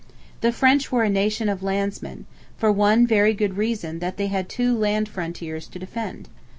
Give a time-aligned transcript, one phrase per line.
[0.39, 2.25] The French were a nation of landsmen;
[2.57, 6.27] for one very good reason that they had two land frontiers to defend.